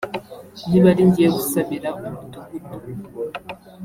niba 0.69 0.87
ari 0.91 1.03
njyewe 1.09 1.35
usabira 1.41 1.89
umudugudu 2.07 2.39